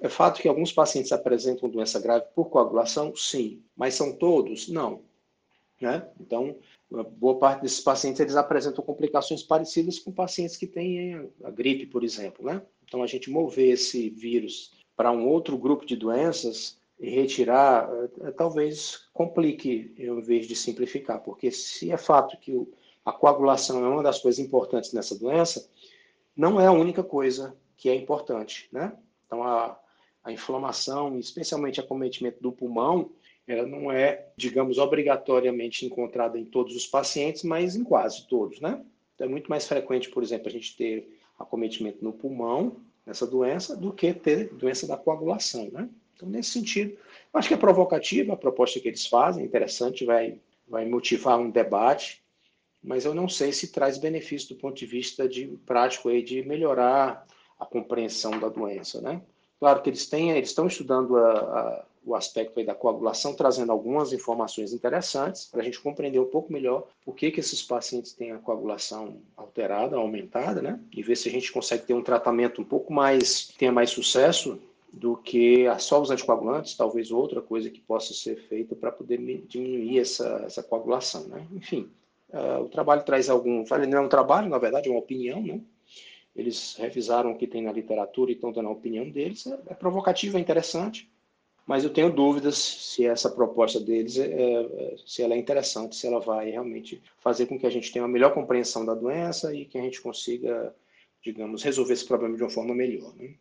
É 0.00 0.08
fato 0.08 0.40
que 0.40 0.48
alguns 0.48 0.72
pacientes 0.72 1.12
apresentam 1.12 1.68
doença 1.68 2.00
grave 2.00 2.26
por 2.34 2.50
coagulação? 2.50 3.14
Sim. 3.14 3.62
Mas 3.76 3.94
são 3.94 4.12
todos? 4.12 4.68
Não. 4.68 5.02
Né? 5.80 6.06
Então, 6.20 6.56
boa 7.16 7.38
parte 7.38 7.62
desses 7.62 7.80
pacientes 7.80 8.20
eles 8.20 8.36
apresentam 8.36 8.84
complicações 8.84 9.42
parecidas 9.42 9.98
com 9.98 10.12
pacientes 10.12 10.56
que 10.56 10.66
têm 10.66 11.30
a 11.42 11.50
gripe, 11.50 11.86
por 11.86 12.04
exemplo. 12.04 12.44
Né? 12.44 12.60
Então, 12.84 13.02
a 13.02 13.06
gente 13.06 13.30
mover 13.30 13.74
esse 13.74 14.10
vírus 14.10 14.72
para 14.96 15.10
um 15.10 15.26
outro 15.26 15.56
grupo 15.56 15.86
de 15.86 15.96
doenças 15.96 16.78
e 16.98 17.08
retirar, 17.08 17.88
eh, 18.20 18.30
talvez 18.32 19.08
complique 19.14 19.94
em 19.96 20.20
vez 20.20 20.46
de 20.46 20.54
simplificar, 20.54 21.22
porque 21.22 21.50
se 21.50 21.90
é 21.90 21.96
fato 21.96 22.36
que 22.38 22.54
a 23.02 23.10
coagulação 23.10 23.82
é 23.82 23.88
uma 23.88 24.02
das 24.02 24.18
coisas 24.18 24.38
importantes 24.38 24.92
nessa 24.92 25.18
doença, 25.18 25.66
não 26.36 26.60
é 26.60 26.66
a 26.66 26.72
única 26.72 27.02
coisa 27.02 27.56
que 27.76 27.88
é 27.88 27.94
importante, 27.94 28.68
né? 28.70 28.92
Então, 29.30 29.44
a, 29.44 29.78
a 30.24 30.32
inflamação, 30.32 31.16
especialmente 31.16 31.78
acometimento 31.78 32.42
do 32.42 32.50
pulmão, 32.50 33.12
ela 33.46 33.64
não 33.64 33.92
é, 33.92 34.26
digamos, 34.36 34.76
obrigatoriamente 34.76 35.86
encontrada 35.86 36.36
em 36.36 36.44
todos 36.44 36.74
os 36.74 36.84
pacientes, 36.84 37.44
mas 37.44 37.76
em 37.76 37.84
quase 37.84 38.26
todos, 38.26 38.60
né? 38.60 38.84
Então, 39.14 39.28
é 39.28 39.30
muito 39.30 39.48
mais 39.48 39.68
frequente, 39.68 40.10
por 40.10 40.24
exemplo, 40.24 40.48
a 40.48 40.50
gente 40.50 40.76
ter 40.76 41.16
acometimento 41.38 42.02
no 42.02 42.12
pulmão, 42.12 42.76
nessa 43.06 43.24
doença, 43.24 43.76
do 43.76 43.92
que 43.92 44.12
ter 44.12 44.52
doença 44.52 44.84
da 44.84 44.96
coagulação, 44.96 45.70
né? 45.70 45.88
Então, 46.16 46.28
nesse 46.28 46.50
sentido, 46.50 46.98
acho 47.32 47.46
que 47.46 47.54
é 47.54 47.56
provocativa 47.56 48.32
a 48.32 48.36
proposta 48.36 48.80
que 48.80 48.88
eles 48.88 49.06
fazem, 49.06 49.44
interessante, 49.44 50.04
vai, 50.04 50.40
vai 50.66 50.86
motivar 50.86 51.38
um 51.38 51.50
debate, 51.50 52.20
mas 52.82 53.04
eu 53.04 53.14
não 53.14 53.28
sei 53.28 53.52
se 53.52 53.68
traz 53.68 53.96
benefício 53.96 54.48
do 54.48 54.56
ponto 54.56 54.76
de 54.76 54.86
vista 54.86 55.28
de 55.28 55.46
prático 55.64 56.08
aí, 56.08 56.20
de 56.20 56.42
melhorar 56.42 57.26
a 57.60 57.66
compreensão 57.66 58.40
da 58.40 58.48
doença, 58.48 59.00
né? 59.00 59.20
Claro 59.60 59.82
que 59.82 59.90
eles 59.90 60.08
têm, 60.08 60.30
eles 60.30 60.48
estão 60.48 60.66
estudando 60.66 61.18
a, 61.18 61.32
a, 61.32 61.84
o 62.02 62.14
aspecto 62.14 62.64
da 62.64 62.74
coagulação, 62.74 63.34
trazendo 63.34 63.70
algumas 63.70 64.10
informações 64.10 64.72
interessantes 64.72 65.44
para 65.44 65.60
a 65.60 65.64
gente 65.64 65.78
compreender 65.78 66.18
um 66.18 66.30
pouco 66.30 66.50
melhor 66.50 66.88
por 67.04 67.14
que, 67.14 67.30
que 67.30 67.40
esses 67.40 67.62
pacientes 67.62 68.14
têm 68.14 68.32
a 68.32 68.38
coagulação 68.38 69.18
alterada, 69.36 69.96
aumentada, 69.96 70.62
né? 70.62 70.80
E 70.90 71.02
ver 71.02 71.16
se 71.16 71.28
a 71.28 71.32
gente 71.32 71.52
consegue 71.52 71.84
ter 71.84 71.92
um 71.92 72.02
tratamento 72.02 72.62
um 72.62 72.64
pouco 72.64 72.90
mais, 72.90 73.48
tenha 73.58 73.70
mais 73.70 73.90
sucesso 73.90 74.58
do 74.90 75.16
que 75.16 75.66
só 75.78 76.00
os 76.00 76.10
anticoagulantes, 76.10 76.74
talvez 76.74 77.10
outra 77.12 77.40
coisa 77.40 77.70
que 77.70 77.80
possa 77.80 78.12
ser 78.14 78.36
feita 78.48 78.74
para 78.74 78.90
poder 78.90 79.18
diminuir 79.46 80.00
essa, 80.00 80.42
essa 80.46 80.62
coagulação, 80.62 81.28
né? 81.28 81.46
Enfim, 81.52 81.90
uh, 82.30 82.62
o 82.62 82.68
trabalho 82.68 83.04
traz 83.04 83.28
algum, 83.28 83.62
não 83.88 83.98
é 83.98 84.00
um 84.00 84.08
trabalho, 84.08 84.48
na 84.48 84.58
verdade, 84.58 84.88
é 84.88 84.90
uma 84.90 85.00
opinião, 85.00 85.42
né? 85.42 85.60
Eles 86.34 86.76
revisaram 86.76 87.32
o 87.32 87.36
que 87.36 87.46
tem 87.46 87.62
na 87.62 87.72
literatura 87.72 88.30
e 88.30 88.34
estão 88.34 88.52
dando 88.52 88.68
a 88.68 88.72
opinião 88.72 89.08
deles. 89.10 89.46
É, 89.46 89.58
é 89.68 89.74
provocativo, 89.74 90.36
é 90.36 90.40
interessante, 90.40 91.10
mas 91.66 91.84
eu 91.84 91.90
tenho 91.90 92.12
dúvidas 92.12 92.56
se 92.56 93.06
essa 93.06 93.30
proposta 93.30 93.78
deles 93.78 94.18
é, 94.18 94.26
é, 94.26 94.96
se 95.06 95.22
ela 95.22 95.34
é 95.34 95.38
interessante, 95.38 95.96
se 95.96 96.06
ela 96.06 96.20
vai 96.20 96.50
realmente 96.50 97.00
fazer 97.18 97.46
com 97.46 97.58
que 97.58 97.66
a 97.66 97.70
gente 97.70 97.92
tenha 97.92 98.04
uma 98.04 98.12
melhor 98.12 98.32
compreensão 98.34 98.84
da 98.84 98.94
doença 98.94 99.54
e 99.54 99.64
que 99.64 99.78
a 99.78 99.82
gente 99.82 100.00
consiga, 100.00 100.74
digamos, 101.22 101.62
resolver 101.62 101.92
esse 101.92 102.04
problema 102.04 102.36
de 102.36 102.42
uma 102.42 102.50
forma 102.50 102.74
melhor. 102.74 103.14
Né? 103.16 103.34